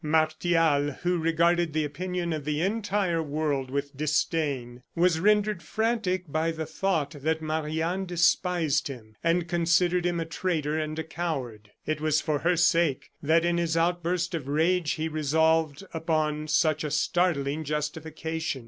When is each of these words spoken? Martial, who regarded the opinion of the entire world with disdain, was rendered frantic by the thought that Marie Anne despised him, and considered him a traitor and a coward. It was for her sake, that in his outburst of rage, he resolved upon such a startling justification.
Martial, 0.03 0.93
who 1.03 1.19
regarded 1.19 1.73
the 1.73 1.83
opinion 1.85 2.33
of 2.33 2.43
the 2.43 2.59
entire 2.59 3.21
world 3.21 3.69
with 3.69 3.95
disdain, 3.95 4.81
was 4.95 5.19
rendered 5.19 5.61
frantic 5.61 6.23
by 6.31 6.49
the 6.49 6.65
thought 6.65 7.11
that 7.21 7.39
Marie 7.39 7.83
Anne 7.83 8.05
despised 8.07 8.87
him, 8.87 9.15
and 9.23 9.47
considered 9.47 10.03
him 10.07 10.19
a 10.19 10.25
traitor 10.25 10.75
and 10.79 10.97
a 10.97 11.03
coward. 11.03 11.69
It 11.85 12.01
was 12.01 12.19
for 12.19 12.39
her 12.39 12.57
sake, 12.57 13.11
that 13.21 13.45
in 13.45 13.59
his 13.59 13.77
outburst 13.77 14.33
of 14.33 14.47
rage, 14.47 14.93
he 14.93 15.07
resolved 15.07 15.83
upon 15.93 16.47
such 16.47 16.83
a 16.83 16.89
startling 16.89 17.63
justification. 17.63 18.59